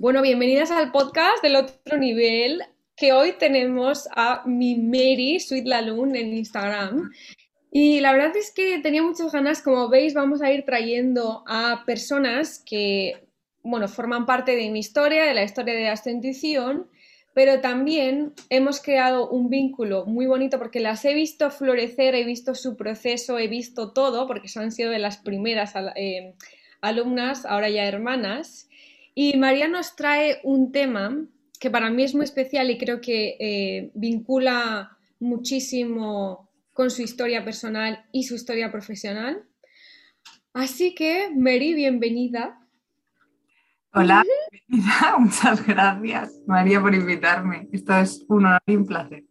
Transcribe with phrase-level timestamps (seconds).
[0.00, 2.62] Bueno, bienvenidas al podcast del otro nivel,
[2.96, 7.10] que hoy tenemos a mi Mary Sweet Laloon en Instagram.
[7.70, 11.82] Y la verdad es que tenía muchas ganas, como veis, vamos a ir trayendo a
[11.84, 13.26] personas que,
[13.62, 16.88] bueno, forman parte de mi historia, de la historia de Ascendición,
[17.34, 22.54] pero también hemos creado un vínculo muy bonito porque las he visto florecer, he visto
[22.54, 26.32] su proceso, he visto todo, porque son sido de las primeras eh,
[26.80, 28.69] alumnas, ahora ya hermanas.
[29.22, 31.14] Y María nos trae un tema
[31.60, 37.44] que para mí es muy especial y creo que eh, vincula muchísimo con su historia
[37.44, 39.44] personal y su historia profesional.
[40.54, 42.66] Así que, Mary, bienvenida.
[43.92, 45.16] Hola, bienvenida.
[45.18, 47.68] Muchas gracias, María, por invitarme.
[47.72, 49.24] Esto es un honor y un placer.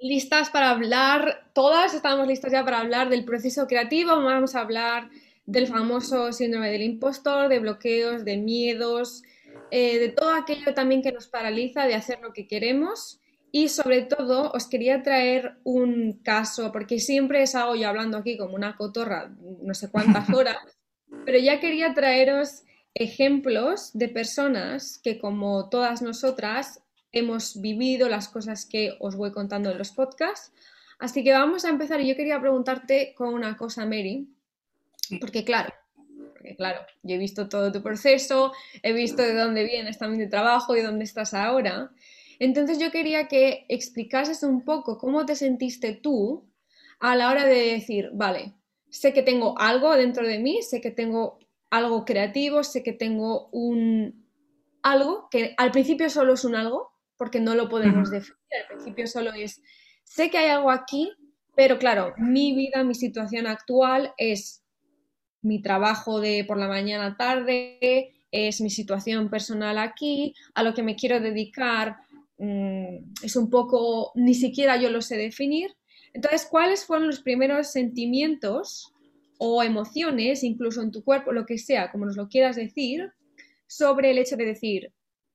[0.00, 4.20] Listas para hablar, todas estamos listas ya para hablar del proceso creativo.
[4.20, 5.10] Vamos a hablar
[5.46, 9.22] del famoso síndrome del impostor, de bloqueos, de miedos,
[9.70, 13.20] eh, de todo aquello también que nos paraliza de hacer lo que queremos.
[13.52, 18.36] Y sobre todo os quería traer un caso, porque siempre es algo yo hablando aquí
[18.36, 20.56] como una cotorra, no sé cuántas horas,
[21.24, 28.66] pero ya quería traeros ejemplos de personas que como todas nosotras hemos vivido las cosas
[28.66, 30.52] que os voy contando en los podcasts.
[30.98, 34.28] Así que vamos a empezar yo quería preguntarte con una cosa, Mary,
[35.20, 35.72] porque claro,
[36.32, 38.52] porque claro, yo he visto todo tu proceso,
[38.82, 41.90] he visto de dónde vienes también de trabajo y dónde estás ahora.
[42.38, 46.50] Entonces yo quería que explicases un poco cómo te sentiste tú
[47.00, 48.54] a la hora de decir, vale,
[48.90, 51.38] sé que tengo algo dentro de mí, sé que tengo
[51.70, 54.24] algo creativo, sé que tengo un
[54.82, 59.06] algo que al principio solo es un algo, porque no lo podemos definir, al principio
[59.06, 59.62] solo es,
[60.04, 61.10] sé que hay algo aquí,
[61.56, 64.63] pero claro, mi vida, mi situación actual es
[65.44, 70.82] mi trabajo de por la mañana tarde, es mi situación personal aquí, a lo que
[70.82, 71.98] me quiero dedicar
[72.38, 75.70] mm, es un poco, ni siquiera yo lo sé definir.
[76.12, 78.92] Entonces, ¿cuáles fueron los primeros sentimientos
[79.38, 83.12] o emociones, incluso en tu cuerpo, lo que sea, como nos lo quieras decir,
[83.66, 84.92] sobre el hecho de decir,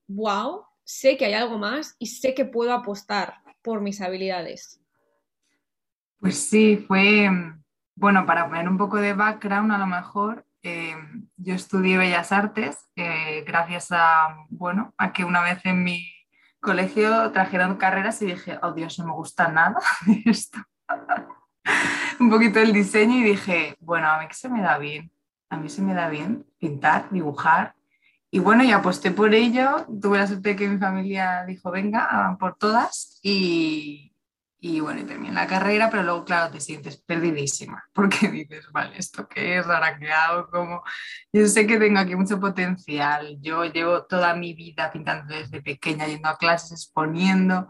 [0.07, 4.81] wow, sé que hay algo más y sé que puedo apostar por mis habilidades?
[6.19, 7.29] Pues sí, fue,
[7.99, 10.95] bueno, para poner un poco de background, a lo mejor, eh,
[11.35, 16.05] yo estudié Bellas Artes eh, gracias a, bueno, a que una vez en mi
[16.61, 20.59] colegio trajeron carreras y dije, oh Dios, no me gusta nada de esto.
[22.19, 25.11] un poquito el diseño y dije, bueno, a mí que se me da bien,
[25.49, 27.75] a mí se me da bien pintar, dibujar.
[28.31, 32.37] Y bueno, y aposté por ello, tuve la suerte de que mi familia dijo, venga,
[32.39, 34.08] por todas y,
[34.61, 38.97] y bueno, y terminé la carrera, pero luego, claro, te sientes perdidísima, porque dices, vale,
[38.97, 39.67] ¿esto qué es?
[39.67, 40.49] ¿Ahora qué hago?
[40.49, 40.83] ¿Cómo?
[41.31, 43.37] Yo sé que tengo aquí mucho potencial.
[43.41, 47.69] Yo llevo toda mi vida pintando desde pequeña, yendo a clases, exponiendo.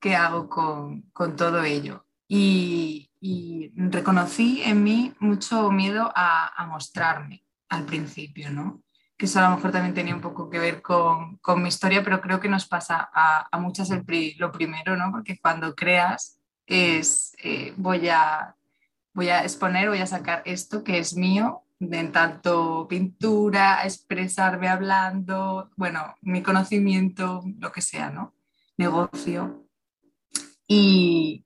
[0.00, 2.06] ¿Qué hago con, con todo ello?
[2.28, 8.82] Y, y, reconocí en mí mucho miedo a, a, mostrarme al principio, ¿no?
[9.18, 12.02] Que eso a lo mejor también tenía un poco que ver con, con mi historia,
[12.02, 13.90] pero creo que nos pasa a, a muchas
[14.38, 15.10] lo primero, ¿no?
[15.10, 18.54] Porque cuando creas es eh, voy, a,
[19.12, 25.70] voy a exponer, voy a sacar esto que es mío, en tanto pintura, expresarme hablando,
[25.76, 28.34] bueno, mi conocimiento, lo que sea, ¿no?
[28.76, 29.64] Negocio.
[30.66, 31.44] Y,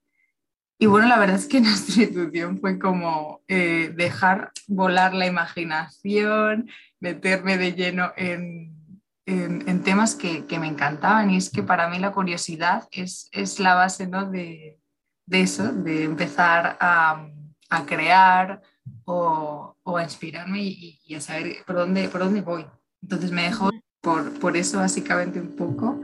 [0.82, 6.68] y bueno, la verdad es que nuestra institución fue como eh, dejar volar la imaginación,
[6.98, 11.30] meterme de lleno en, en, en temas que, que, me encantaban.
[11.30, 14.28] Y es que para mí la curiosidad es, es la base ¿no?
[14.28, 14.80] de,
[15.24, 17.28] de eso, de empezar a,
[17.70, 18.60] a crear
[19.04, 22.66] o, o, a inspirarme y, y, a saber por dónde, por dónde voy.
[23.00, 26.00] Entonces me dejo por, por eso básicamente un poco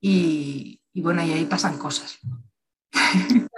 [0.00, 2.18] y, y, bueno, y ahí pasan cosas.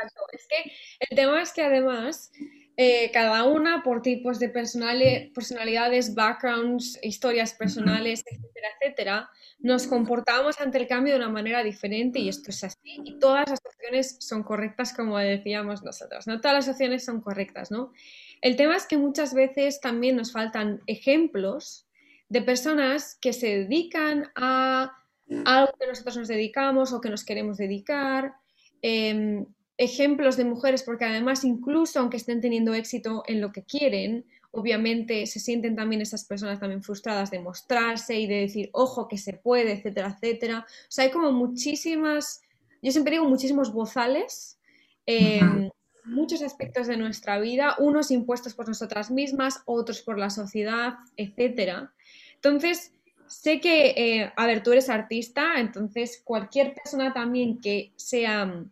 [0.45, 0.73] Es que
[1.11, 2.31] el tema es que además
[2.77, 9.31] eh, cada una por tipos de personalidades, backgrounds, historias personales, etcétera, etcétera,
[9.61, 13.49] nos comportamos ante el cambio de una manera diferente y esto es así y todas
[13.49, 17.93] las opciones son correctas como decíamos nosotros, no todas las opciones son correctas, ¿no?
[18.41, 21.87] El tema es que muchas veces también nos faltan ejemplos
[22.29, 24.99] de personas que se dedican a
[25.45, 28.35] algo que nosotros nos dedicamos o que nos queremos dedicar,
[28.83, 29.45] eh,
[29.77, 35.27] ejemplos de mujeres, porque además incluso aunque estén teniendo éxito en lo que quieren, obviamente
[35.27, 39.33] se sienten también esas personas también frustradas de mostrarse y de decir, ojo, que se
[39.33, 40.67] puede, etcétera, etcétera.
[40.69, 42.43] O sea, hay como muchísimas,
[42.81, 44.59] yo siempre digo muchísimos bozales
[45.07, 45.71] en
[46.05, 51.93] muchos aspectos de nuestra vida, unos impuestos por nosotras mismas, otros por la sociedad, etcétera.
[52.37, 52.93] Entonces,
[53.27, 58.65] sé que, eh, a ver, tú eres artista, entonces cualquier persona también que sea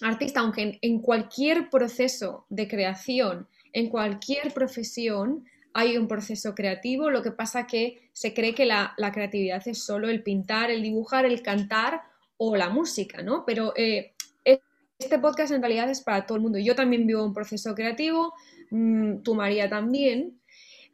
[0.00, 7.22] artista, aunque en, cualquier proceso de creación, en cualquier profesión, hay un proceso creativo, lo
[7.22, 11.42] que pasa que se cree que la, creatividad es solo el pintar, el dibujar, el
[11.42, 12.02] cantar
[12.36, 13.44] o la música, ¿no?
[13.44, 14.14] Pero eh,
[14.98, 16.58] este podcast en realidad es para todo el mundo.
[16.58, 18.32] Yo también vivo un proceso creativo,
[18.70, 20.40] mm, tu María también,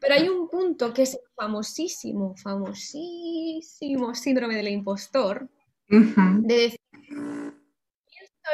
[0.00, 5.48] pero hay un punto que es el famosísimo, famosísimo síndrome del impostor,
[5.88, 6.89] de decir, ¿quién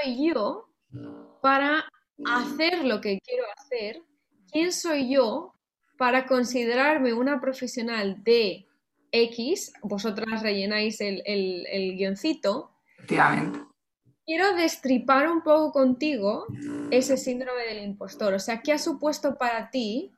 [0.02, 0.68] soy yo
[1.42, 1.84] para
[2.24, 4.02] hacer lo que quiero hacer?
[4.50, 5.52] ¿Quién soy yo
[5.98, 8.66] para considerarme una profesional de
[9.12, 9.72] X?
[9.82, 12.70] Vosotras rellenáis el, el guioncito.
[12.98, 13.60] Efectivamente
[14.26, 16.46] quiero destripar un poco contigo
[16.90, 18.34] ese síndrome del impostor.
[18.34, 20.12] O sea, ¿qué ha supuesto para ti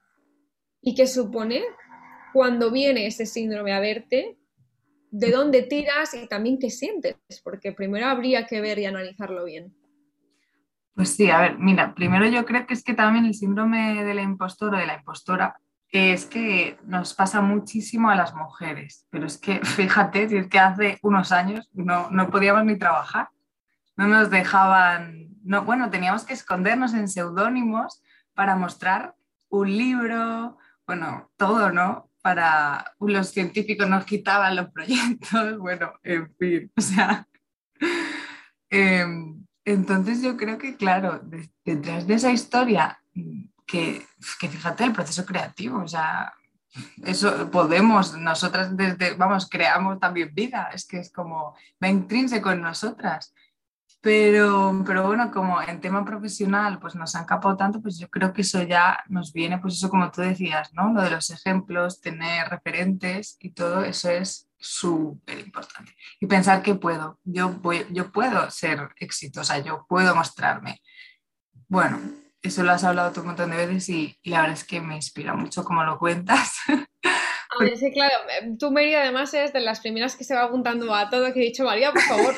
[0.81, 1.63] y qué supone
[2.33, 4.39] cuando viene ese síndrome a verte?
[5.11, 7.17] ¿De dónde tiras y también qué sientes?
[7.43, 9.75] Porque primero habría que ver y analizarlo bien.
[10.95, 14.19] Pues sí, a ver, mira, primero yo creo que es que también el síndrome del
[14.19, 15.61] impostor o de la impostora
[15.91, 20.99] es que nos pasa muchísimo a las mujeres, pero es que fíjate, es que hace
[21.03, 23.29] unos años no, no podíamos ni trabajar
[23.99, 28.01] no nos dejaban, no, bueno, teníamos que escondernos en seudónimos
[28.33, 29.17] para mostrar
[29.49, 30.57] un libro,
[30.87, 32.08] bueno, todo, ¿no?
[32.29, 37.27] Para los científicos nos quitaban los proyectos, bueno, en fin, o sea.
[38.69, 41.23] Em, entonces yo creo que, claro,
[41.65, 43.01] detrás de esa historia,
[43.67, 44.07] que,
[44.39, 46.35] que fíjate el proceso creativo, o sea,
[47.03, 52.61] eso podemos, nosotras desde, vamos, creamos también vida, es que es como, va intrínseco en
[52.61, 53.33] nosotras.
[54.01, 58.33] Pero, pero bueno, como en tema profesional pues nos han capado tanto, pues yo creo
[58.33, 60.93] que eso ya nos viene, pues eso como tú decías, ¿no?
[60.93, 65.93] Lo de los ejemplos, tener referentes y todo eso es súper importante.
[66.21, 70.81] Y pensar que puedo, yo, voy, yo puedo ser exitosa, yo puedo mostrarme.
[71.67, 72.01] Bueno,
[72.41, 74.97] eso lo has hablado tú un montón de veces y, la verdad es que me
[74.97, 76.59] inspira mucho como lo cuentas.
[77.77, 78.15] Sí, claro,
[78.57, 81.45] tú Mary además es de las primeras que se va apuntando a todo que he
[81.47, 82.35] dicho, María, por favor.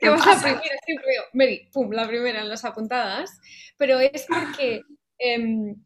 [0.00, 3.30] Que vas la primera, siempre Mary, pum, la primera en las apuntadas,
[3.76, 4.82] pero es porque
[5.18, 5.76] em,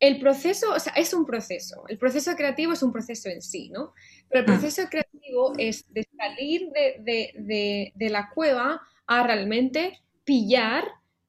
[0.00, 3.70] el proceso, o sea, es un proceso, el proceso creativo es un proceso en sí,
[3.70, 3.92] ¿no?
[4.28, 4.58] Pero el mm.
[4.58, 10.84] proceso creativo es de salir de, de la cueva a realmente pillar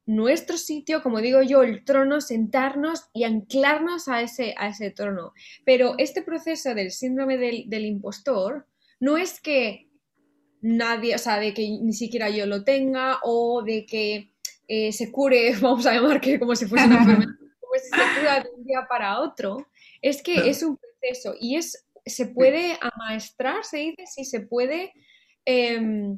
[0.06, 5.34] nuestro sitio, como digo yo, el trono, sentarnos y anclarnos a ese, a ese trono.
[5.66, 8.68] Pero este proceso del síndrome del, del impostor
[9.00, 9.88] no es que
[10.64, 14.34] nadie, o sea, de que ni siquiera yo lo tenga o de que
[14.68, 18.20] eh, se cure, vamos a llamar que como si fuese una enfermedad, como si se
[18.20, 19.68] cura de un día para otro,
[20.02, 24.94] es que es un proceso y es, se puede amaestrar, se dice, sí, se puede...
[25.46, 26.18] Em,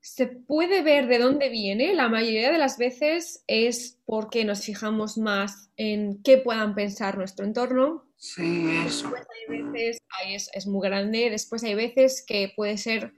[0.00, 5.18] se puede ver de dónde viene, la mayoría de las veces es porque nos fijamos
[5.18, 9.10] más en qué puedan pensar nuestro entorno, Sí, eso.
[9.10, 13.12] Después hay veces, ahí es, muy grande, después hay veces que puede ser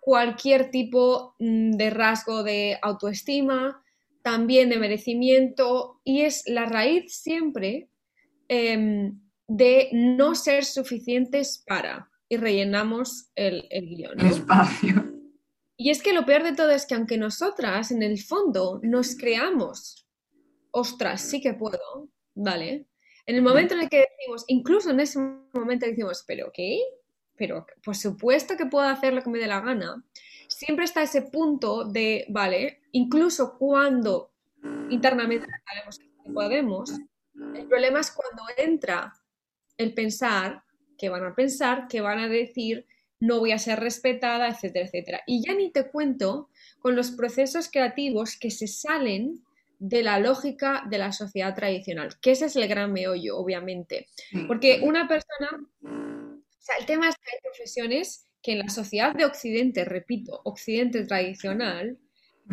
[0.00, 3.82] cualquier tipo mm, de rasgo de autoestima,
[4.22, 7.90] también de merecimiento, y es la raíz siempre
[8.48, 14.20] em, de no ser suficientes para, y rellenamos el, el guion.
[14.20, 15.18] El espacio.
[15.76, 19.14] Y es que lo peor de todo es que aunque nosotras en el fondo nos
[19.16, 20.08] creamos,
[20.72, 22.86] ostras, sí que puedo, ¿vale?
[23.28, 25.18] En el momento en el que decimos, incluso en ese
[25.52, 26.80] momento decimos, pero ¿qué?
[27.36, 30.02] Pero por supuesto que puedo hacer lo que me dé la gana.
[30.48, 34.30] Siempre está ese punto de, vale, incluso cuando
[34.88, 36.90] internamente sabemos que podemos,
[37.54, 39.12] el problema es cuando entra
[39.76, 40.62] el pensar,
[40.96, 42.86] que van a pensar, que van a decir,
[43.20, 45.20] no voy a ser respetada, etcétera, etcétera.
[45.26, 49.44] Y ya ni te cuento con los procesos creativos que se salen
[49.78, 54.08] de la lógica de la sociedad tradicional, que ese es el gran meollo, obviamente.
[54.46, 55.50] Porque una persona,
[55.82, 60.40] o sea, el tema es que hay profesiones que en la sociedad de Occidente, repito,
[60.44, 61.98] Occidente tradicional,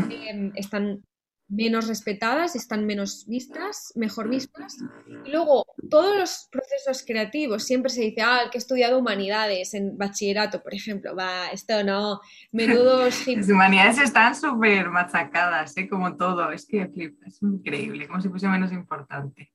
[0.09, 1.03] em, están
[1.47, 4.77] menos respetadas, están menos vistas, mejor vistas.
[5.25, 9.73] Y luego, todos los procesos creativos, siempre se dice, ah, el que ha estudiado humanidades
[9.73, 12.19] en bachillerato, por ejemplo, va, esto no,
[12.51, 13.27] menudos...
[13.27, 15.87] Las humanidades están súper machacadas, ¿eh?
[15.87, 16.89] como todo, es que
[17.25, 19.51] es increíble, como si fuese menos importante.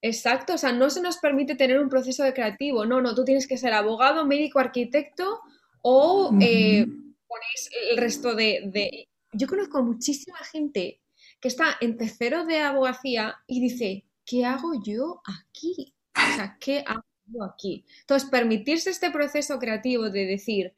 [0.00, 3.24] Exacto, o sea, no se nos permite tener un proceso de creativo, no, no, tú
[3.24, 5.40] tienes que ser abogado, médico, arquitecto
[5.82, 6.86] o eh,
[7.26, 11.00] ponéis el resto de yo conozco muchísima gente
[11.40, 15.94] que está en tercero de abogacía y dice, ¿qué hago yo aquí?
[16.14, 17.02] O sea, ¿qué hago
[17.44, 17.84] aquí.
[18.00, 20.74] Entonces, permitirse este proceso creativo de decir,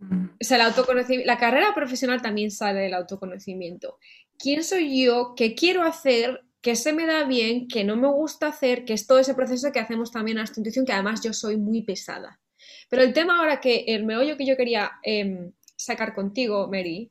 [0.00, 3.98] o sea, el autoconocimiento, la carrera profesional también sale del autoconocimiento.
[4.38, 5.34] ¿Quién soy yo?
[5.36, 6.44] ¿Qué quiero hacer?
[6.60, 7.66] ¿Qué se me da bien?
[7.66, 8.84] ¿Qué no me gusta hacer?
[8.84, 11.56] Que es todo ese proceso que hacemos también a esta intuición, que además yo soy
[11.56, 12.40] muy pesada.
[12.88, 17.10] Pero el tema ahora que el meollo que yo quería em, sacar contigo, Mary,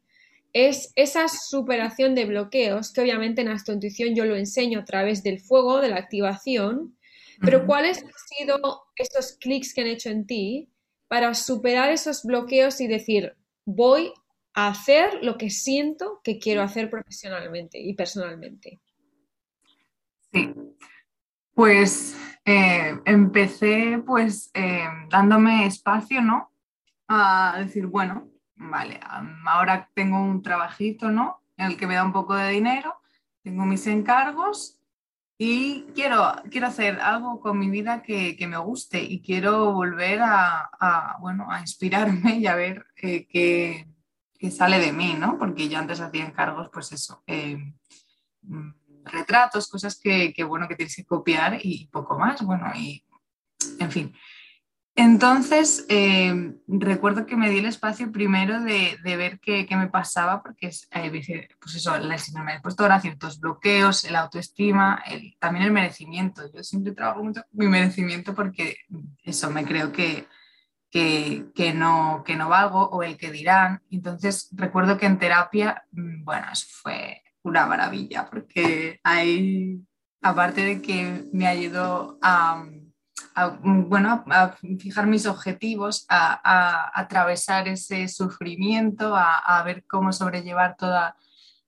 [0.65, 5.21] es esa superación de bloqueos que obviamente en esta intuición yo lo enseño a través
[5.21, 6.97] del fuego, de la activación,
[7.41, 10.69] pero ¿cuáles han sido estos clics que han hecho en ti
[11.07, 13.35] para superar esos bloqueos y decir,
[13.65, 14.11] voy
[14.53, 18.79] a hacer lo que siento que quiero hacer profesionalmente y personalmente?
[20.33, 20.53] Sí,
[21.53, 26.51] pues eh, empecé pues eh, dándome espacio, ¿no?
[27.07, 28.99] A decir, bueno, vale,
[29.45, 31.41] ahora tengo un trabajito, ¿no?
[31.57, 32.99] En el que me da un poco de dinero,
[33.43, 34.79] tengo mis encargos
[35.37, 41.17] y quiero, quiero hacer algo con mi vida que, me guste y quiero volver a,
[41.19, 43.87] bueno, a inspirarme y a ver eh, qué,
[44.51, 45.37] sale de mí, ¿no?
[45.37, 47.57] Porque yo antes hacía encargos, pues eso, eh,
[48.41, 48.69] mm,
[49.05, 53.03] retratos, cosas que, que, bueno, que tienes que copiar y poco más, bueno, y
[53.79, 54.13] en fin.
[54.99, 60.71] Entonces, eh, recuerdo que me di el espacio primero de, ver qué, me pasaba, porque
[60.89, 65.03] eh, pues eso, el síndrome de postura, ciertos bloqueos, el autoestima,
[65.37, 66.41] también el merecimiento.
[66.51, 68.77] Yo siempre trabajo mucho mi merecimiento porque
[69.23, 70.25] eso me creo que,
[70.89, 73.83] que, no, que no valgo o el que dirán.
[73.91, 79.79] Entonces, recuerdo que en terapia, mm, bueno, eso fue una maravilla, porque ahí,
[80.23, 82.65] aparte de que me ayudó a
[83.37, 91.15] a, bueno, a fijar mis objetivos, a, atravesar ese sufrimiento, a, ver cómo sobrellevar toda,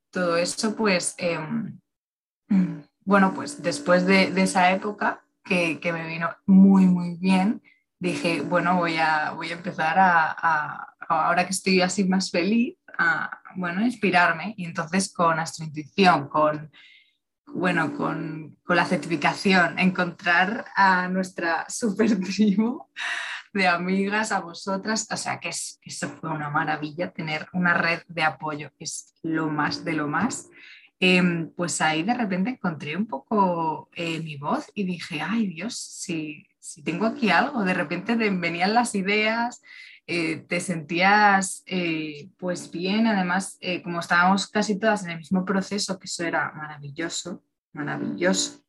[0.10, 1.80] todo eso, pues em,
[3.06, 7.62] bueno, pues después de, esa época que, me vino muy, muy bien,
[8.00, 13.42] dije, bueno, voy a, voy a empezar a, ahora que estoy así más feliz, a,
[13.56, 14.56] bueno, inspirarme.
[14.58, 16.72] Y entonces con astrointuición, con
[17.54, 22.86] bueno, con, la certificación, encontrar a nuestra super tribu
[23.54, 28.02] de amigas, a vosotras, o sea que, es, eso fue una maravilla, tener una red
[28.08, 30.50] de apoyo, es lo más de lo más.
[31.00, 35.78] Em, pues ahí de repente encontré un poco eh, mi voz y dije, ay Dios,
[35.78, 39.62] si, si tengo aquí algo, de repente venían las ideas,
[40.12, 45.46] eh, te sentías eh, pues bien, además eh, como estábamos casi todas en el mismo
[45.46, 48.66] proceso, que eso era maravilloso, maravilloso.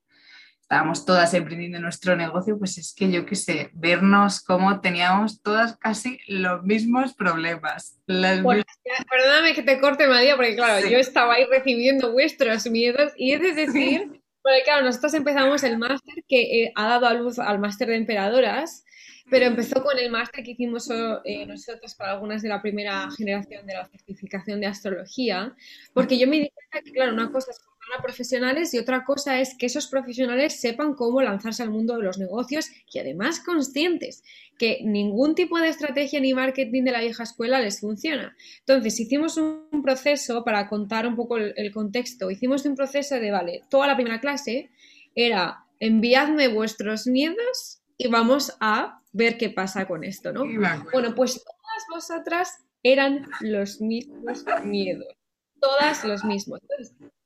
[0.61, 5.79] Estábamos todas emprendiendo nuestro negocio, pues es que yo qué sé, vernos como teníamos todas
[5.79, 7.99] casi los mismos problemas.
[8.07, 13.41] Perdóname que te corte, María, porque claro, yo estaba ahí recibiendo vuestros miedos y es
[13.41, 17.89] de decir, porque claro, nosotros empezamos el máster que ha dado a luz al máster
[17.89, 18.85] de emperadoras
[19.31, 20.89] pero empezó con el máster que hicimos
[21.25, 25.55] eh, nosotros para algunas de la primera generación de la certificación de astrología,
[25.95, 29.05] porque yo me di cuenta que, claro, una cosa es formar a profesionales y otra
[29.05, 33.41] cosa es que esos profesionales sepan cómo lanzarse al mundo de los negocios y además
[33.41, 34.25] conscientes
[34.59, 38.37] que ningún tipo de estrategia ni marketing de la vieja escuela les funciona.
[38.59, 43.31] Entonces, hicimos un proceso para contar un poco el, el contexto, hicimos un proceso de,
[43.31, 44.71] vale, toda la primera clase
[45.15, 50.45] era enviadme vuestros miedos y vamos a ver qué pasa con esto, ¿no?
[50.93, 55.15] Bueno, pues todas vosotras eran los mismos miedos,
[55.61, 56.61] todas los mismos.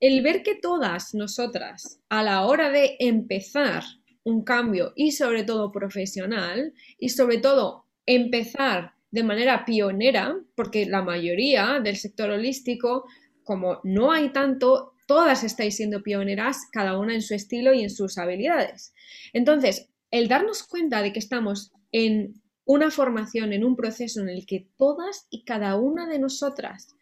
[0.01, 3.83] el ver que todas nosotras, a la hora de empezar
[4.25, 11.03] un cambio y sobre todo profesional, y sobre todo empezar de manera pionera, porque la
[11.03, 13.05] mayoría del sector holístico,
[13.45, 17.91] como no hay tanto, todas estáis siendo pioneras, cada una en su estilo y en
[17.91, 18.93] sus habilidades.
[19.33, 24.47] Entonces, el darnos cuenta de que estamos en una formación, en un proceso en el
[24.47, 26.97] que todas y cada una de nosotras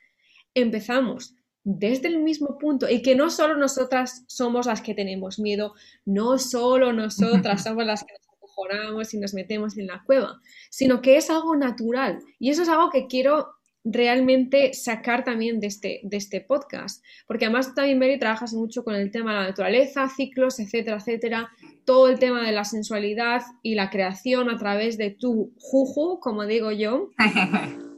[0.53, 1.35] empezamos
[1.65, 5.73] desde el mismo punto y que no solo nosotras somos las que tenemos miedo,
[6.05, 11.01] no solo nosotras somos las que nos acojonamos y nos metemos en la cueva, sino
[11.01, 13.49] que es algo natural y eso es algo que quiero
[13.85, 18.95] realmente sacar también de este, de este podcast, porque además también Mary trabajas mucho con
[18.95, 21.51] el tema de la naturaleza, ciclos, etcétera, etcétera,
[21.85, 26.47] todo el tema de la sensualidad y la creación a través de tu juju, como
[26.47, 27.11] digo yo.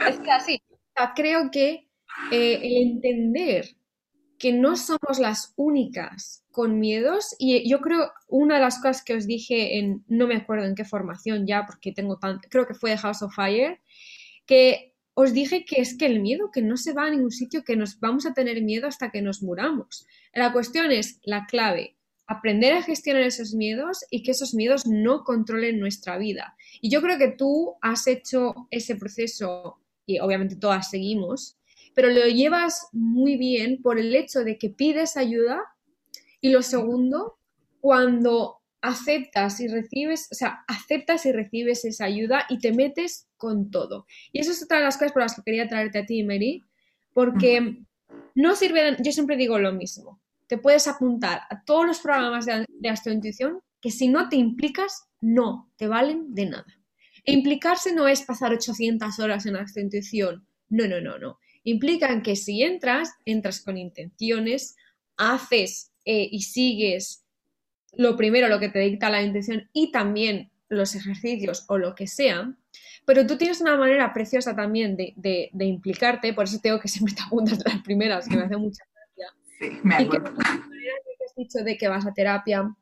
[0.00, 0.62] Es que así,
[1.14, 1.86] creo que
[2.32, 3.76] eh, el entender
[4.38, 9.14] que no somos las únicas con miedos, y yo creo una de las cosas que
[9.14, 12.74] os dije en, no me acuerdo en qué formación ya, porque tengo tan, creo que
[12.74, 13.80] fue de House of Fire,
[14.46, 17.64] que os dije que es que el miedo, que no se va a ningún sitio,
[17.64, 20.06] que nos vamos a tener miedo hasta que nos muramos.
[20.32, 25.24] La cuestión es la clave, aprender a gestionar esos miedos y que esos miedos no
[25.24, 26.56] controlen nuestra vida.
[26.80, 31.58] Y yo creo que tú has hecho ese proceso, y obviamente todas seguimos,
[31.94, 35.60] pero lo llevas muy bien por el hecho de que pides ayuda
[36.40, 37.36] y lo segundo,
[37.80, 43.70] cuando aceptas y recibes, o sea, aceptas y recibes esa ayuda y te metes con
[43.70, 44.06] todo.
[44.32, 46.62] Y eso es otra de las cosas por las que quería traerte a ti, Mary,
[47.12, 47.82] porque
[48.34, 52.64] no sirve, yo siempre digo lo mismo, te puedes apuntar a todos los programas de,
[52.68, 56.80] de astrointuición que si no te implicas, no te valen de nada.
[57.24, 61.38] E implicarse no es pasar 800 horas en astrointuición, no, no, no, no.
[61.64, 64.76] Implican que si entras, entras con intenciones,
[65.16, 67.24] haces eh, y sigues
[67.96, 72.06] lo primero, lo que te dicta la intención y también los ejercicios o lo que
[72.06, 72.54] sea,
[73.04, 77.22] pero tú tienes una manera preciosa también de, implicarte, por eso tengo que siempre te
[77.22, 79.34] apuntas de las primeras, que me hace mucha gracia.
[79.58, 80.30] Sí, me acuerdo.
[80.30, 82.74] Y que, has dicho de que vas a terapia,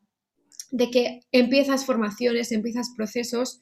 [0.71, 3.59] de que empiezas formaciones, empiezas procesos,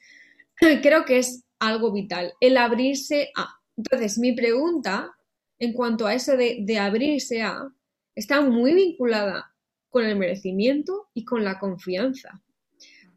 [0.82, 3.48] creo que es algo vital, el abrirse a.
[3.77, 5.12] Entonces, mi pregunta
[5.60, 7.68] en cuanto a eso de, de abrirse a,
[8.16, 9.56] está muy vinculada
[9.98, 12.44] con el merecimiento y con la confianza.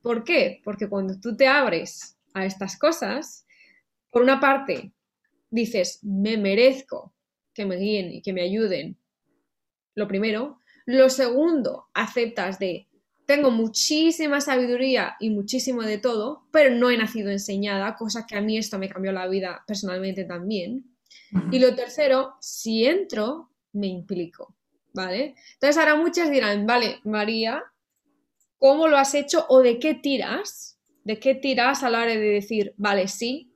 [0.00, 0.62] ¿Por qué?
[0.64, 3.46] Porque cuando tú te abres a estas cosas,
[4.08, 4.94] por una parte,
[5.50, 7.14] dices, me merezco
[7.52, 8.96] que me guíen y que me ayuden.
[9.94, 10.58] Lo primero.
[10.86, 12.88] Lo segundo, aceptas de,
[13.26, 18.40] tengo muchísima sabiduría y muchísimo de todo, pero no he nacido enseñada, cosa que a
[18.40, 20.96] mí esto me cambió la vida personalmente también.
[21.52, 24.56] Y lo tercero, si entro, me implico.
[24.92, 25.34] ¿Vale?
[25.54, 27.62] Entonces ahora muchas dirán, vale, María,
[28.58, 30.78] ¿cómo lo has hecho o de qué tiras?
[31.04, 33.52] ¿De qué tiras a la hora de decir, vale, sí,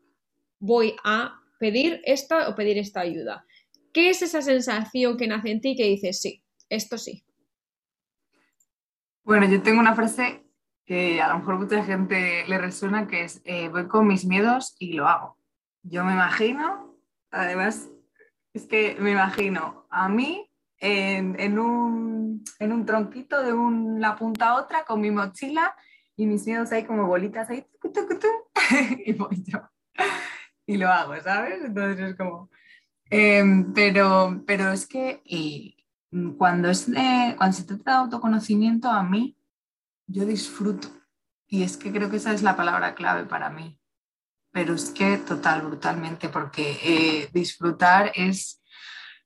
[0.58, 3.44] voy a pedir esta o pedir esta ayuda?
[3.92, 7.24] ¿Qué es esa sensación que nace en ti que dices, sí, esto sí?
[9.22, 10.44] Bueno, yo tengo una frase
[10.84, 14.76] que a lo mejor mucha gente le resuena, que es, eh, voy con mis miedos
[14.78, 15.38] y lo hago.
[15.82, 16.98] Yo me imagino,
[17.30, 17.88] además,
[18.52, 20.50] es que me imagino a mí
[20.84, 22.44] en, un,
[22.86, 25.74] tronquito de una punta a otra con mi mochila
[26.14, 27.66] y mis miedos ahí como bolitas ahí,
[29.06, 29.60] y voy yo.
[30.66, 31.64] Y lo hago, ¿sabes?
[31.64, 32.50] Entonces es como...
[33.10, 35.22] Em, pero, pero es que
[36.36, 36.86] cuando, es
[37.36, 39.36] cuando se trata de autoconocimiento, a mí,
[40.06, 40.88] yo disfruto.
[41.46, 43.78] Y es que creo que esa es la palabra clave para mí.
[44.52, 48.62] Pero es que total, brutalmente, porque eh, disfrutar es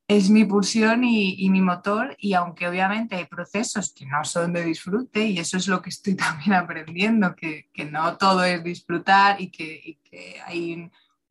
[0.09, 4.65] es mi pulsión y, mi motor y aunque obviamente hay procesos que no son de
[4.65, 9.51] disfrute y eso es lo que estoy también aprendiendo, que, no todo es disfrutar y
[9.51, 9.99] que,
[10.47, 10.91] hay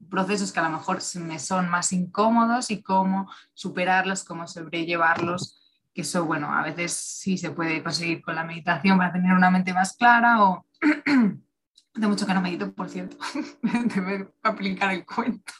[0.09, 5.59] procesos que a lo mejor me son más incómodos y cómo superarlos, cómo sobrellevarlos,
[5.91, 9.49] que eso, bueno, a veces sí se puede conseguir con la meditación para tener una
[9.49, 10.67] mente más clara o...
[11.95, 13.17] de mucho que no medito, por cierto,
[13.63, 15.51] de aplicar el cuento.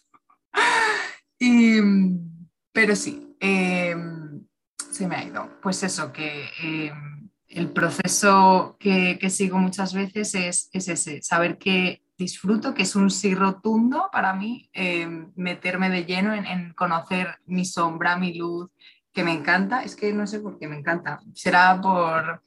[1.40, 1.80] Y,
[2.78, 4.46] pero sí, em,
[4.92, 5.50] se me ha ido.
[5.64, 12.76] Pues eso, que em, el proceso que, sigo muchas veces es, ese, saber que disfruto,
[12.76, 18.16] que es un sí rotundo para mí, em, meterme de lleno en, conocer mi sombra,
[18.16, 18.70] mi luz,
[19.12, 19.82] que me encanta.
[19.82, 21.20] Es que no sé por qué me encanta.
[21.34, 22.44] Será por,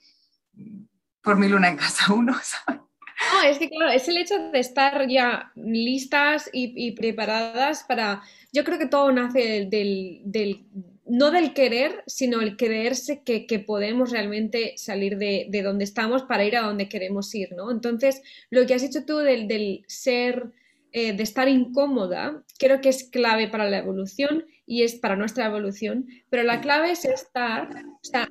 [1.24, 2.82] por mi luna en casa uno, ¿sabes?
[3.20, 8.22] No, es que claro, es el hecho de estar ya listas y, preparadas para...
[8.52, 10.64] Yo creo que todo nace del,
[11.06, 16.56] no del querer, sino el creerse que, podemos realmente salir de, donde estamos para ir
[16.56, 17.70] a donde queremos ir, ¿no?
[17.70, 20.50] Entonces, lo que has dicho tú del, ser,
[20.92, 25.46] eh, de estar incómoda, creo que es clave para la evolución y es para nuestra
[25.46, 28.28] evolución, pero la clave es estar, o sea,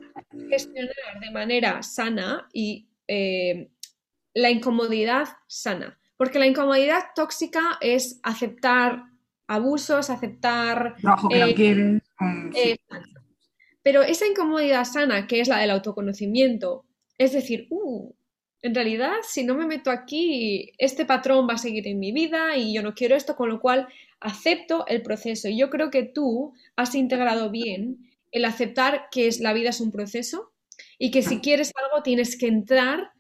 [0.50, 2.88] gestionar de manera sana y...
[3.08, 3.70] Eh,
[4.42, 6.00] la incomodidad sana.
[6.18, 9.04] Porque la incomodidad tóxica es aceptar
[9.48, 10.96] abusos, aceptar...
[11.56, 12.02] que
[12.56, 12.78] eh,
[13.82, 16.86] Pero esa incomodidad sana, que es la del autoconocimiento,
[17.18, 18.14] es decir, uh,
[18.62, 22.58] en realidad, si no me meto aquí, este patrón va a seguir en mi vida
[22.58, 23.88] y yo no quiero esto, con lo cual
[24.20, 25.48] acepto el proceso.
[25.48, 29.80] Y yo creo que tú has integrado bien el aceptar que es, la vida es
[29.80, 30.52] un proceso
[30.98, 33.12] y que si quieres algo tienes que entrar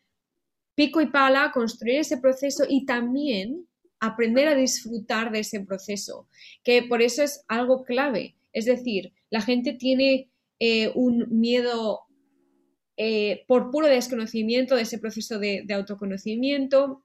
[0.79, 3.67] pico y pala, construir ese proceso y también
[3.99, 6.29] aprender a disfrutar de ese proceso,
[6.63, 8.37] que por eso es algo clave.
[8.53, 12.03] Es decir, la gente tiene eh, un miedo
[12.95, 17.03] eh, por puro desconocimiento de ese proceso de, autoconocimiento.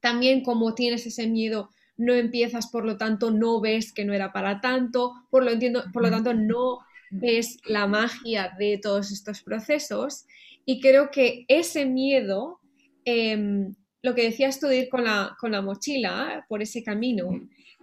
[0.00, 4.32] También como tienes ese miedo, no empiezas, por lo tanto, no ves que no era
[4.32, 6.80] para tanto, por lo, entiendo, por lo tanto, no
[7.12, 10.26] ves la magia de todos estos procesos
[10.64, 12.58] y creo que ese miedo,
[13.06, 17.28] em, lo que decías tú de ir con la, con la mochila por ese camino,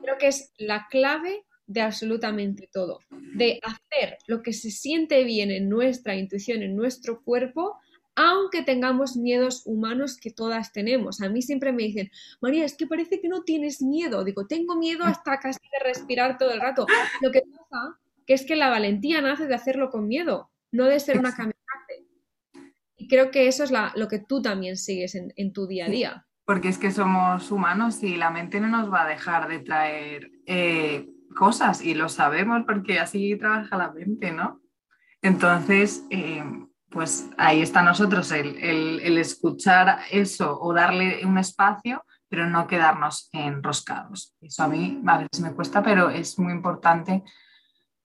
[0.02, 5.50] creo que es la clave de absolutamente todo, de hacer lo que se siente bien
[5.50, 7.78] en nuestra intuición, en nuestro cuerpo,
[8.16, 11.22] aunque tengamos miedos humanos que todas tenemos.
[11.22, 14.24] A mí siempre me dicen, María, es que parece que no tienes miedo.
[14.24, 16.86] Digo, tengo miedo hasta casi de respirar todo el rato.
[17.22, 21.00] Lo que pasa que es que la valentía nace de hacerlo con miedo, no de
[21.00, 21.34] ser una.
[22.98, 26.28] Y creo que eso es lo que tú también sigues en, tu día a día.
[26.46, 30.32] Porque es que somos humanos y la mente no nos va a dejar de traer
[30.46, 34.62] eh, cosas y lo sabemos porque así trabaja la mente, ¿no?
[35.22, 36.44] Entonces, eh,
[36.90, 44.36] pues ahí está nosotros el, escuchar eso o darle un espacio, pero no quedarnos enroscados.
[44.42, 47.24] Eso a mí a veces me cuesta, pero es muy importante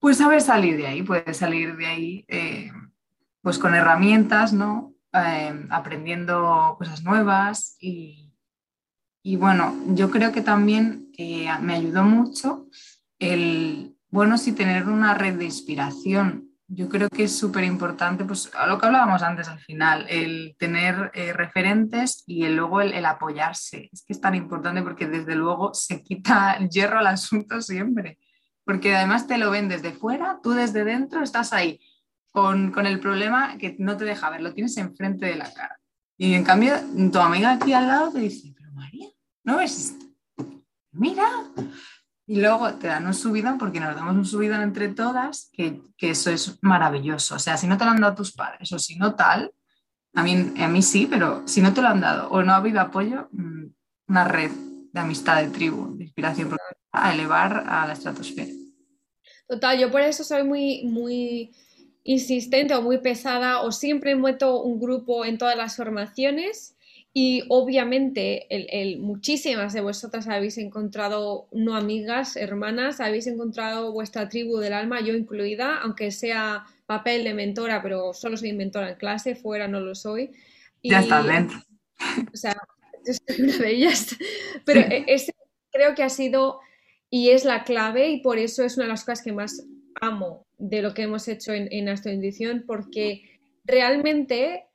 [0.00, 2.70] pues saber salir de ahí, puedes salir de ahí eh,
[3.48, 4.92] pues con herramientas, ¿no?
[5.14, 8.30] Eh, aprendiendo cosas nuevas y,
[9.22, 12.66] y, bueno, yo creo que también me ayudó mucho
[13.18, 18.50] el, bueno, sí tener una red de inspiración yo creo que es súper importante, pues
[18.54, 23.06] a lo que hablábamos antes al final, el tener eh, referentes y el, luego el,
[23.06, 23.88] apoyarse.
[23.90, 28.18] Es que es tan importante porque desde luego se quita el hierro al asunto siempre,
[28.64, 31.80] porque además te lo ven desde fuera, tú desde dentro estás ahí
[32.40, 35.80] con, con el problema que no te deja ver, lo tienes enfrente de la cara.
[36.16, 36.74] Y en cambio,
[37.12, 39.08] tu amiga aquí al lado te dice, pero María,
[39.42, 39.96] ¿no ves?
[40.92, 41.28] Mira,
[42.26, 46.30] y luego te dan un subidón porque nos damos un subidón entre todas, que, eso
[46.30, 47.34] es maravilloso.
[47.34, 49.52] O sea, si no te lo han dado tus padres o si no tal,
[50.14, 52.56] a mí, a mí sí, pero si no te lo han dado o no ha
[52.56, 53.64] habido apoyo, mm,
[54.08, 54.52] una red
[54.92, 56.56] de amistad, de tribu, de inspiración
[56.92, 58.52] a elevar a la estratosfera.
[59.48, 61.52] Total, yo por eso soy muy, muy
[62.04, 66.76] insistente o muy pesada o siempre meto un grupo en todas las formaciones
[67.12, 74.58] y obviamente el, muchísimas de vosotras habéis encontrado, no amigas, hermanas, habéis encontrado vuestra tribu
[74.58, 79.34] del alma, yo incluida, aunque sea papel de mentora, pero solo soy mentora en clase,
[79.34, 80.30] fuera no lo soy.
[80.82, 81.58] ya estás dentro.
[82.32, 82.56] O sea,
[83.04, 84.16] yo soy una de ellas.
[84.64, 85.34] Pero e, ese
[85.72, 86.60] creo que ha sido
[87.10, 89.64] y es la clave y por eso es una de las cosas que más
[90.00, 94.68] amo de lo que hemos hecho en, en porque realmente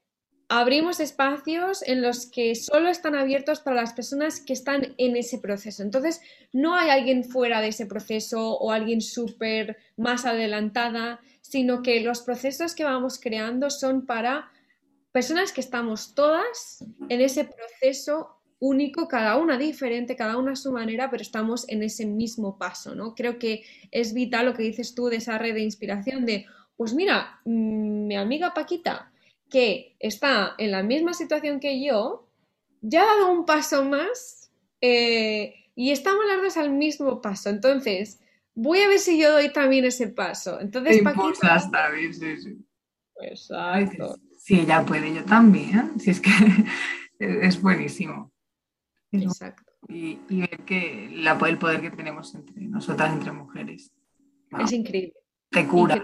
[0.49, 5.39] abrimos espacios en los que solo están abiertos para las personas que están en ese
[5.39, 5.81] proceso.
[5.81, 12.01] Entonces, no hay alguien fuera de ese proceso o alguien súper más adelantada, sino que
[12.01, 14.51] los procesos que vamos creando son para
[15.11, 18.32] personas que estamos todas en ese proceso
[18.63, 22.95] único, cada una diferente, cada una a su manera, pero estamos en ese mismo paso,
[22.95, 23.13] ¿no?
[23.13, 26.45] Creo que es vital lo que dices tú de esa red de inspiración de,
[26.77, 29.11] pues mira, mm, mi amiga Paquita
[29.53, 32.27] que está en la misma situación que yo,
[32.81, 37.51] ya ha dado un paso más eh, y estamos las dos al mismo paso.
[37.51, 38.19] Entonces,
[38.55, 40.59] voy a ver si yo doy también ese paso.
[40.59, 42.65] Entonces, Te Paquita, sí, sí.
[43.21, 44.15] Exacto.
[44.39, 45.99] Sí, ella puede, yo también.
[45.99, 46.31] Si es que
[47.19, 48.32] es buenísimo.
[49.13, 49.71] Exacto.
[49.87, 53.91] Y, ver que la, el poder que tenemos entre nosotras, entre mujeres.
[54.59, 55.13] Es increíble.
[55.49, 55.95] Te cura,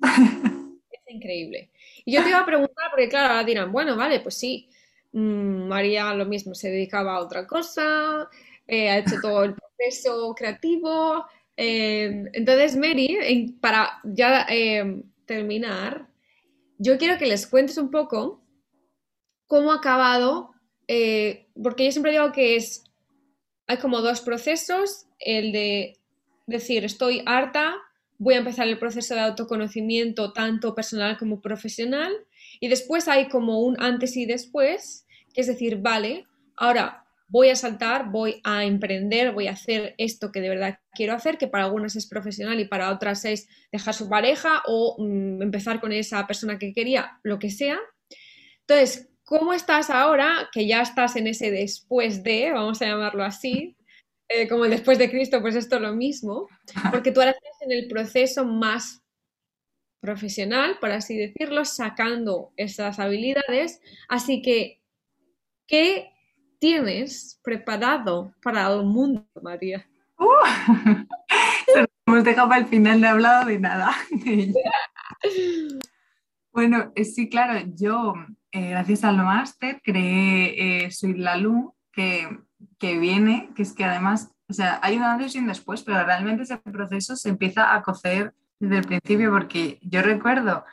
[0.00, 1.70] Es increíble.
[2.04, 4.68] Y yo te iba a preguntar, porque claro, ahora dirán, bueno, vale, pues sí,
[5.12, 8.28] mm, María lo mismo, se dedicaba a otra cosa,
[8.66, 11.24] eh, ha hecho todo el proceso creativo.
[11.56, 16.08] Eh, entonces, Mary, para ya eh, terminar,
[16.78, 18.44] yo quiero que les cuentes un poco
[19.46, 20.54] cómo ha acabado,
[21.62, 22.84] porque yo siempre digo que es,
[23.66, 25.98] hay como dos procesos, el de
[26.46, 27.76] decir, estoy harta
[28.18, 32.12] voy a empezar el proceso de autoconocimiento tanto personal como profesional
[32.60, 37.56] y después hay como un antes y después, que es decir, vale, ahora voy a
[37.56, 41.64] saltar, voy a emprender, voy a hacer esto que de verdad quiero hacer, que para
[41.64, 46.26] algunas es profesional y para otras es dejar su pareja o mm, empezar con esa
[46.26, 47.78] persona que quería, lo que sea.
[48.60, 53.76] Entonces, ¿cómo estás ahora que ya estás en ese después de, vamos a llamarlo así,
[54.26, 56.48] eh, como el después de Cristo, pues esto es lo mismo,
[56.90, 59.02] porque tú ahora estás en el proceso más
[60.00, 63.82] profesional, por así decirlo, sacando esas habilidades.
[64.08, 64.80] Así que,
[65.66, 66.10] ¿qué
[66.58, 69.86] tienes preparado para el mundo, María?
[70.18, 71.04] Uh,
[72.06, 73.94] hemos dejado para el final, de hablado de nada.
[76.52, 78.14] bueno, eh, sí, claro, yo,
[78.52, 82.28] eh, gracias al máster, creé Soy la Luz, que
[82.78, 86.04] que viene, que es que además, o sea, hay un antes y un después, pero
[86.04, 90.64] realmente ese proceso se empieza a cocer desde el principio, porque yo recuerdo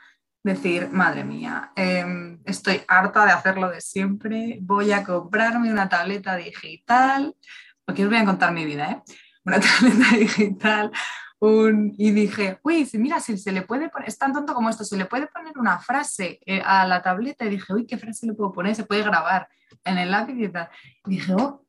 [0.44, 6.36] decir, madre mía, em, estoy harta de hacerlo de siempre, voy a comprarme una tableta
[6.36, 7.36] digital,
[7.84, 9.02] porque os voy a contar mi vida, ¿eh?
[9.44, 10.92] Una tableta digital,
[11.42, 14.98] y dije, uy, mira, si se le puede poner, es tan tonto como esto, se
[14.98, 18.34] le puede poner una frase eh, a la tableta y dije, uy, ¿qué frase le
[18.34, 18.76] puedo poner?
[18.76, 19.48] Se puede grabar
[19.84, 20.70] en el lápiz y tal.
[21.06, 21.66] Y dije, oh,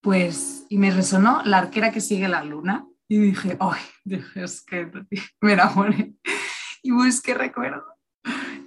[0.00, 2.86] pues, y me resonó la arquera que sigue la luna.
[3.08, 4.88] Y dije, ay, dije, es que
[5.40, 6.14] me enamoré.
[6.82, 7.84] Y busqué, recuerdo,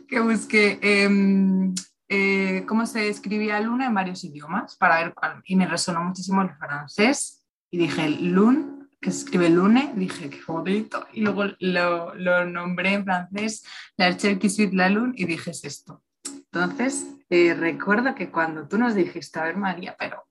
[0.07, 1.73] que busqué em,
[2.09, 5.41] eh, cómo se escribía luna en varios idiomas para ver cuál.
[5.45, 7.45] Y me resonó muchísimo el francés.
[7.71, 8.72] Y dije, lune
[9.03, 13.65] que escribe lune, dije, qué bonito, y luego lo, lo nombré en francés,
[13.97, 16.01] la Cherky Suite la Lune, y dije, es esto.
[16.25, 20.23] Entonces, eh, recuerdo que cuando tú nos dijiste, a ver María, pero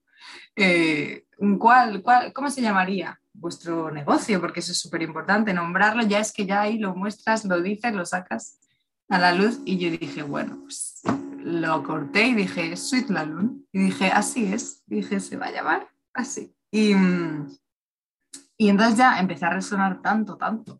[0.55, 1.25] eh,
[1.59, 4.41] ¿cuál, cuál, ¿cómo se llamaría vuestro negocio?
[4.41, 7.93] Porque eso es súper importante, nombrarlo, ya es que ya ahí lo muestras, lo dices,
[7.93, 8.59] lo sacas
[9.07, 11.03] a la luz, y yo dije, bueno, pues
[11.37, 15.51] lo corté y dije, Sweet la Lune, y dije, así es, dije, se va a
[15.51, 16.55] llamar así.
[16.71, 17.49] Y, mm,
[18.63, 20.79] y entonces ya empecé a resonar tanto, tanto.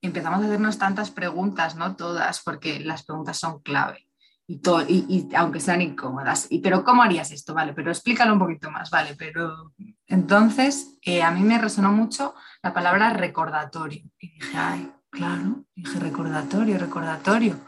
[0.00, 4.08] empezamos a hacernos tantas preguntas, no todas, porque las preguntas son clave.
[4.46, 6.46] Y, y, aunque sean incómodas.
[6.48, 7.52] Y, pero ¿cómo harías esto?
[7.52, 9.16] Vale, pero explícalo un poquito más, vale.
[9.18, 9.72] Pero
[10.06, 14.04] entonces eh, a mí me resonó mucho la palabra recordatorio.
[14.20, 17.58] Y dije, ay, claro, dije recordatorio, recordatorio.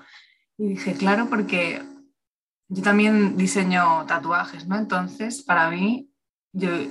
[0.58, 1.82] Y dije, claro, porque
[2.68, 4.76] yo también diseño tatuajes, ¿no?
[4.76, 6.08] Entonces, para mí,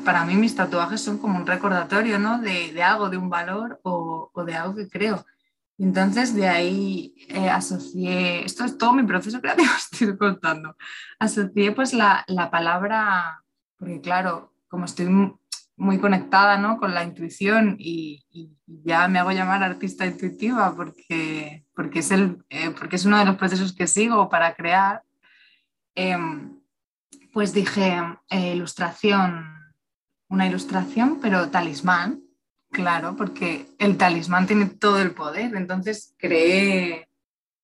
[0.04, 2.40] para mí mis tatuajes son como un recordatorio, ¿no?
[2.40, 5.26] De, algo, de un valor o, de algo que creo.
[5.78, 10.76] Entonces de ahí eh, asocié, esto es todo mi proceso creativo, estoy contando,
[11.20, 13.44] asocié pues la, palabra,
[13.78, 15.08] porque claro, como estoy
[15.78, 16.78] muy conectada ¿no?
[16.78, 18.24] con la intuición y,
[18.68, 23.26] ya me hago llamar artista intuitiva porque, porque, es, el, eh, porque es uno de
[23.26, 25.02] los procesos que sigo para crear,
[25.96, 26.60] em,
[27.34, 29.55] pues dije eh, ilustración
[30.30, 32.22] una ilustración, pero talismán,
[32.72, 35.56] claro, porque el talismán tiene todo el poder.
[35.56, 37.10] Entonces creé,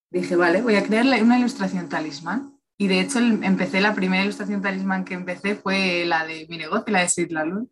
[0.10, 2.58] dije, vale, voy a crearle una ilustración talismán.
[2.78, 6.92] Y de hecho empecé, la primera ilustración talismán que empecé fue la de mi negocio,
[6.92, 7.70] la de Sid Luz,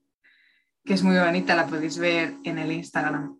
[0.85, 3.39] que es muy bonita, la podéis ver en el Instagram.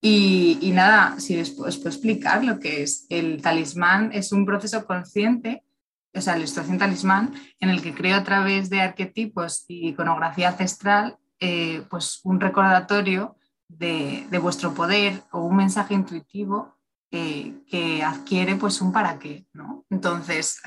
[0.00, 4.46] Y, y nada, si os, os puedo explicar lo que es el talismán, es un
[4.46, 5.62] proceso consciente
[6.14, 10.48] o sea, la ilustración talismán, en el que creo a través de arquetipos y iconografía
[10.48, 13.36] ancestral, eh, pues un recordatorio
[13.68, 16.76] de, vuestro poder o un mensaje intuitivo
[17.10, 19.84] eh, que adquiere pues un para qué, ¿no?
[19.90, 20.60] Entonces,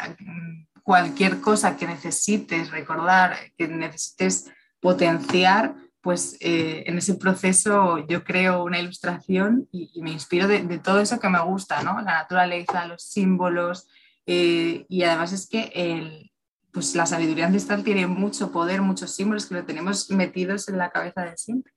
[0.82, 8.64] cualquier cosa que necesites recordar, que necesites potenciar, pues eh, en ese proceso yo creo
[8.64, 12.02] una ilustración y, me inspiro de, de, todo eso que me gusta, ¿no?
[12.02, 13.88] La naturaleza, los símbolos,
[14.26, 16.32] eh, y además es que el,
[16.72, 20.90] pues la sabiduría ancestral tiene mucho poder, muchos símbolos que lo tenemos metidos en la
[20.90, 21.72] cabeza de siempre.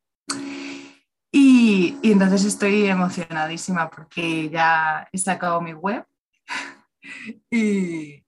[1.31, 6.07] Y, y entonces estoy emocionadísima porque ya he sacado mi web
[7.51, 8.25] y,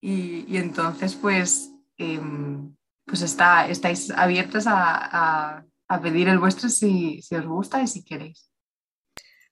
[0.00, 7.34] y, entonces pues, em, pues está, estáis abiertos a, a, pedir el vuestro si, si,
[7.34, 8.50] os gusta y si queréis.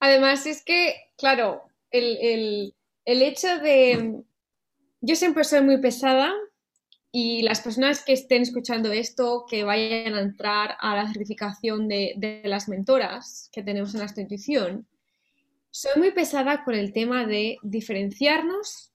[0.00, 2.75] Además es que, claro, el
[3.06, 4.22] el hecho de...
[5.00, 6.34] Yo siempre soy muy pesada
[7.12, 12.42] y las personas que estén escuchando esto, que vayan a entrar a la certificación de,
[12.44, 14.86] las mentoras que tenemos en la institución,
[15.70, 18.92] soy muy pesada con el tema de diferenciarnos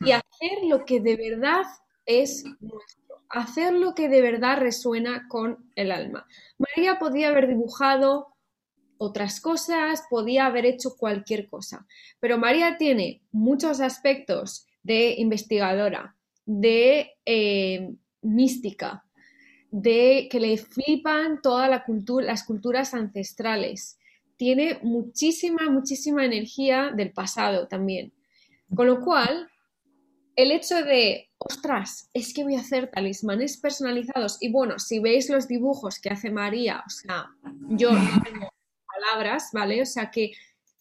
[0.00, 1.64] y hacer lo que de verdad
[2.06, 6.26] es nuestro, hacer lo que de verdad resuena con el alma.
[6.58, 8.33] María podía haber dibujado
[8.98, 11.86] otras cosas, podía haber hecho cualquier cosa.
[12.20, 19.04] Pero María tiene muchos aspectos de investigadora, de eh, mística,
[19.70, 21.84] de que le flipan toda la
[22.22, 23.98] las culturas ancestrales.
[24.36, 28.12] Tiene muchísima, muchísima energía del pasado también.
[28.74, 29.48] Con lo cual,
[30.36, 34.38] el hecho de, ostras, es que voy a hacer talismanes personalizados.
[34.40, 37.26] Y bueno, si veis los dibujos que hace María, o sea,
[37.68, 37.90] yo
[38.22, 38.53] tengo
[38.94, 39.82] palabras, ¿vale?
[39.82, 40.32] O sea que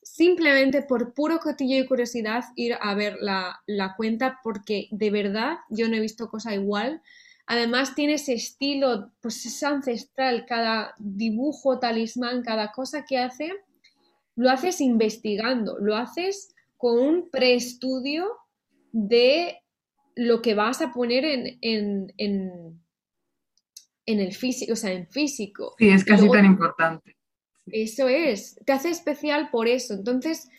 [0.03, 5.87] simplemente por puro cotillo y curiosidad ir a ver la, cuenta porque de verdad yo
[5.87, 7.01] no he visto cosa igual.
[7.45, 13.51] Además tiene ese estilo, pues es ancestral, cada dibujo, talismán, cada cosa que hace,
[14.35, 18.29] lo haces investigando, lo haces con un preestudio
[18.91, 19.57] de
[20.15, 22.13] lo que vas a poner en, en,
[24.05, 25.75] en, el físico, o sea, en físico.
[25.77, 27.12] Sí, es casi tan importante.
[27.67, 29.93] Eso es, te hace especial por eso.
[29.93, 30.49] Entonces,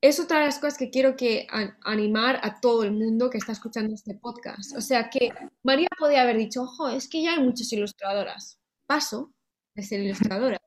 [0.00, 1.46] es otra de las cosas que quiero que
[1.82, 4.76] animar a todo el mundo que está escuchando este podcast.
[4.76, 5.32] O sea que
[5.62, 8.58] María podía haber dicho, ojo, es que ya hay muchas ilustradoras.
[8.86, 9.32] Paso
[9.74, 10.58] de ser ilustradora.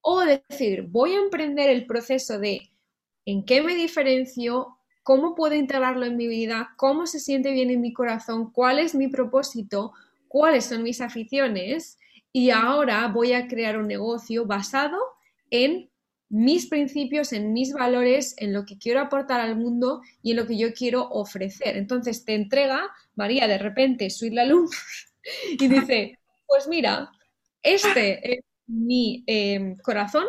[0.00, 2.72] O decir, voy a emprender el proceso de
[3.24, 7.80] en qué me diferencio, cómo puedo integrarlo en mi vida, cómo se siente bien en
[7.80, 9.92] mi corazón, cuál es mi propósito,
[10.28, 11.98] cuáles son mis aficiones
[12.32, 14.98] y ahora voy a crear un negocio basado
[15.50, 15.90] en
[16.28, 20.46] mis principios, en mis valores, en lo que quiero aportar al mundo y en lo
[20.46, 21.76] que yo quiero ofrecer.
[21.76, 24.70] Entonces te entrega, María, de repente, Sweet la luz
[25.58, 27.12] y dice, pues mira,
[27.62, 30.24] este es mi em, corazón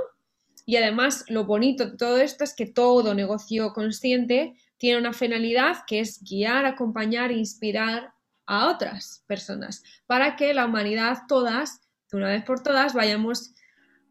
[0.66, 5.78] y además lo bonito de todo esto es que todo negocio consciente tiene una finalidad
[5.88, 8.14] que es guiar, acompañar inspirar
[8.46, 11.80] a otras personas para que la humanidad todas,
[12.14, 13.54] de una vez por todas, vayamos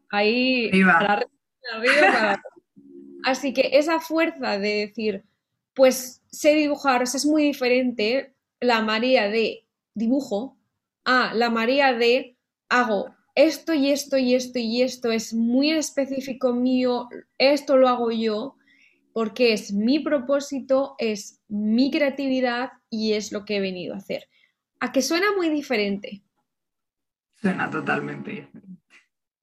[0.09, 1.23] ahí a
[3.25, 5.23] Así que esa fuerza de decir,
[5.73, 10.57] pues sé dibujar, es muy diferente la María de dibujo
[11.05, 12.35] a la María de
[12.69, 18.11] hago esto y esto y esto y esto, es muy específico mío, esto lo hago
[18.11, 18.55] yo,
[19.13, 24.27] porque es mi propósito, es mi creatividad y es lo que he venido a hacer.
[24.79, 26.22] ¿A que suena muy diferente?
[27.43, 28.81] Suena totalmente diferente.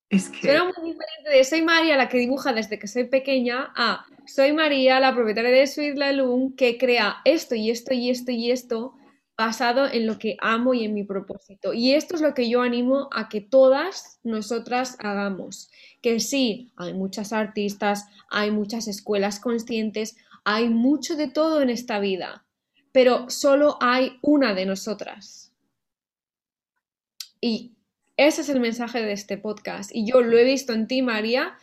[0.09, 0.41] Es que...
[0.41, 4.55] Suena muy diferente de soy María, la que dibuja desde que soy pequeña, a soy
[4.55, 8.95] María, la propietaria de Sweet Loom, que crea esto y esto y esto y esto
[9.37, 11.75] basado en lo que amo y en mi propósito.
[11.75, 15.71] Y esto es lo que yo animo a que todas nosotras hagamos.
[16.01, 22.01] Que sí, hay muchas artistas, hay muchas escuelas conscientes, hay mucho de todo en esta
[22.01, 22.47] vida,
[22.93, 25.53] pero solo hay una de nosotras.
[27.43, 27.77] Y
[28.27, 29.91] ese es el mensaje de este podcast.
[29.95, 31.55] Y yo lo he visto en ti, María,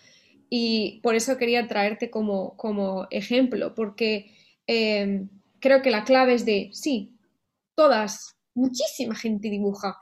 [0.49, 6.45] y por eso quería traerte como, como ejemplo, porque em, creo que la clave es
[6.45, 7.15] de, sí,
[7.75, 10.01] todas, muchísima gente dibuja.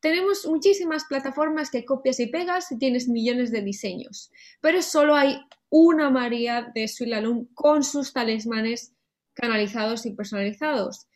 [0.00, 4.30] Tenemos muchísimas plataformas que copias y pegas y tienes millones de diseños,
[4.62, 8.94] pero solo hay una María de Suilalum con sus talismanes
[9.34, 11.08] canalizados y personalizados.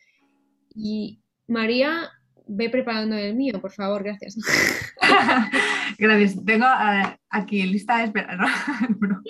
[0.75, 2.11] Y María
[2.49, 4.35] ve preparando el mío, por favor, gracias.
[5.97, 6.45] gracias.
[6.45, 8.47] Tengo eh, aquí lista de espera, ¿no?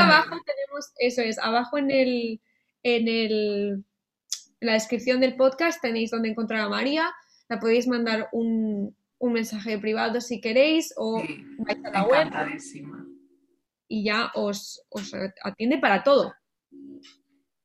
[0.00, 2.40] abajo tenemos, eso es, abajo en el,
[2.82, 3.84] en el,
[4.60, 7.10] la descripción del podcast tenéis donde encontrar a María,
[7.48, 11.22] la podéis mandar un, mensaje privado si queréis o
[11.56, 12.28] vais a la web
[13.88, 16.34] y ya os, os atiende para todo.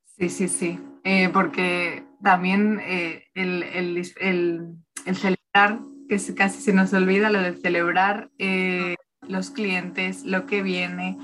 [0.05, 0.79] Sí, sí, sí.
[1.11, 4.05] Eh, porque también eh, el,
[5.15, 8.95] celebrar, que casi se nos olvida, lo de celebrar eh,
[9.27, 11.17] los clientes, lo que viene,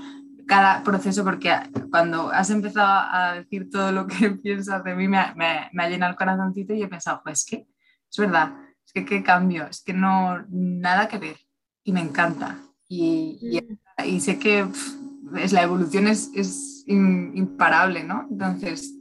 [0.48, 1.52] cada proceso, porque
[1.92, 6.18] cuando has empezado a decir todo lo que piensas de mí, me, ha llenado el
[6.18, 7.66] corazoncito y he pensado, pues es que
[8.10, 11.36] es verdad, es que qué cambio, es que no, nada que ver
[11.84, 12.58] y me encanta.
[12.88, 13.62] Y,
[14.04, 14.66] y, sé que
[15.36, 18.26] es, la evolución es, es imparable, ¿no?
[18.28, 18.95] Entonces,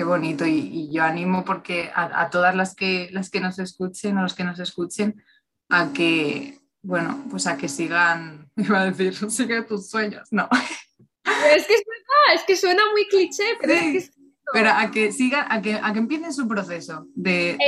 [0.00, 4.22] Qué bonito y, yo animo porque a, todas las que, las que nos escuchen o
[4.22, 5.22] los que nos escuchen
[5.68, 10.48] a que, bueno, pues a que sigan, iba a decir, sigue tus sueños, no.
[11.54, 14.14] Es que es verdad, es que suena muy cliché, pero es que
[14.54, 17.58] Pero a que sigan, a que, a que empiecen su proceso de...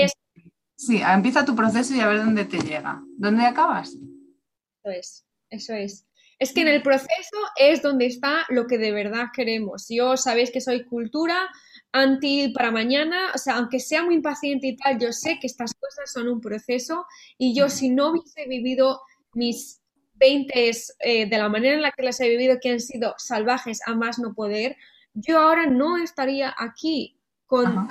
[0.75, 3.03] Sí, empieza tu proceso y a ver dónde te llega.
[3.19, 3.91] ¿Dónde acabas?
[3.91, 6.07] Eso es, eso es.
[6.39, 9.87] Es que en el proceso es donde está lo que de verdad queremos.
[9.91, 11.51] Yo sabéis que soy cultura,
[11.93, 15.75] anti para mañana, o sea, aunque sea muy impaciente y tal, yo sé que estas
[15.75, 17.07] cosas son un proceso
[17.39, 19.03] y yo si no hubiese vivido
[19.35, 19.83] mis
[20.15, 23.81] 20 eh, de la manera en la que las he vivido, que han sido salvajes
[23.87, 24.77] a más no poder,
[25.15, 27.89] yo ahora no estaría aquí con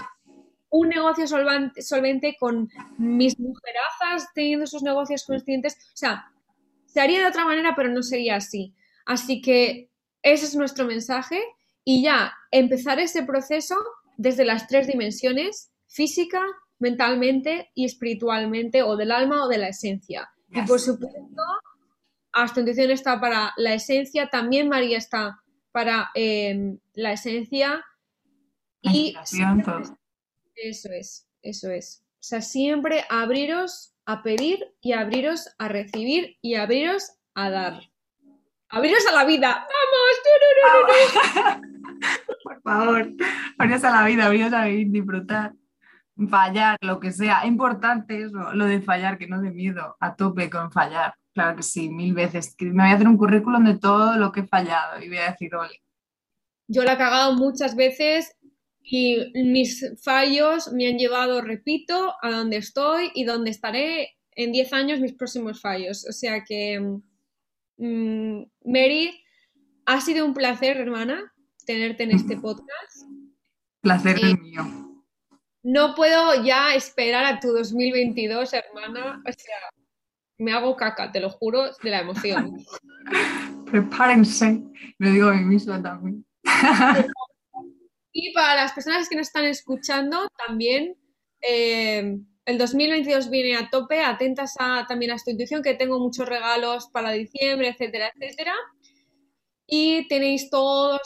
[0.70, 6.32] un negocio solvente, solvente, con mis mujerazas teniendo sus negocios conscientes, o sea,
[6.86, 8.74] se haría de otra manera, pero no sería así.
[9.06, 9.90] Así que
[10.24, 11.42] ese es nuestro mensaje
[11.84, 13.76] y ya empezar ese proceso
[14.18, 16.42] desde las tres dimensiones, física,
[16.80, 20.30] mentalmente y espiritualmente, o del alma o de la esencia.
[20.50, 21.42] Y por supuesto,
[22.58, 25.42] Intuición está para la esencia, también María está
[25.72, 27.84] para em, la esencia.
[28.82, 29.16] Y
[30.56, 32.04] eso es, eso es.
[32.14, 37.91] O sea, siempre abriros a pedir y abriros a recibir y abriros a dar.
[38.72, 39.68] Abriros a la vida.
[39.68, 41.62] ¡Vamos!
[42.44, 43.12] Por favor,
[43.58, 45.54] abriros a la vida, abriros a vivir, disfrutar,
[46.30, 47.42] fallar, lo que sea.
[47.42, 51.14] Es importante eso, lo de fallar, que no de miedo, a tope con fallar.
[51.34, 52.56] Claro que sí, mil veces.
[52.60, 55.32] Me voy a hacer un currículum de todo lo que he fallado y voy a
[55.32, 55.82] decir, ole,
[56.68, 58.34] yo la he cagado muchas veces
[58.82, 64.74] y mis fallos me han llevado, repito, a donde estoy y donde estaré en 10
[64.74, 66.06] años mis próximos fallos.
[66.08, 67.02] O sea que, mm,
[67.82, 69.24] Mary,
[69.86, 71.34] ha sido un placer, hermana,
[71.66, 73.08] tenerte en este podcast.
[73.82, 74.64] Placer el mío.
[75.64, 79.22] No puedo ya esperar a tu 2022, hermana.
[79.28, 79.56] O sea,
[80.38, 82.64] me hago caca, te lo juro, de la emoción.
[83.72, 84.62] Prepárense,
[85.00, 86.26] lo digo a mí misma también.
[88.12, 90.96] y para las personas que nos están escuchando, también
[91.42, 96.28] eh, el 2022 viene a tope, atentas a, también a esta intuición, que tengo muchos
[96.28, 98.54] regalos para diciembre, etcétera, etcétera.
[99.68, 101.00] Y tenéis toda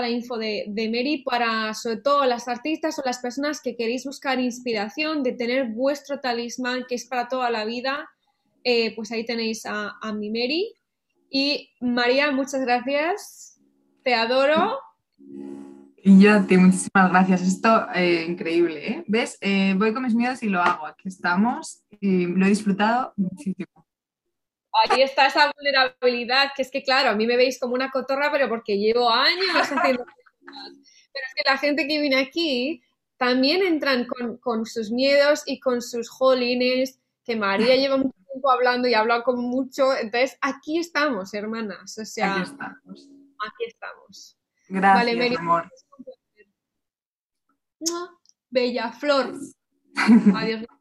[0.00, 4.04] la info de, de, Mary para, sobre todo, las artistas o las personas que queréis
[4.04, 8.08] buscar inspiración, de tener vuestro talismán, que es para toda la vida.
[8.64, 10.72] Eh, pues ahí tenéis a, a mi Mary.
[11.28, 13.60] Y María, muchas gracias.
[14.02, 14.78] Te adoro.
[16.08, 17.42] Y yo te muchísimas gracias.
[17.42, 19.04] Esto eh, increíble, ¿eh?
[19.08, 19.38] ¿Ves?
[19.40, 20.86] Eh, voy con mis miedos y lo hago.
[20.86, 23.84] Aquí estamos y lo he disfrutado muchísimo.
[24.72, 28.30] Ahí está esa vulnerabilidad, que es que, claro, a mí me veis como una cotorra,
[28.30, 30.04] pero porque llevo años haciendo
[30.46, 32.84] Pero es que la gente que viene aquí
[33.16, 38.48] también entran con, con sus miedos y con sus jolines, que María lleva mucho tiempo
[38.52, 39.92] hablando y ha hablado con mucho.
[39.92, 41.98] Entonces, aquí estamos, hermanas.
[41.98, 43.08] O sea, aquí estamos.
[43.44, 44.38] Aquí estamos.
[44.68, 45.68] Gracias, vale, amor.
[48.50, 49.32] Bella flor.
[50.36, 50.75] Adiós.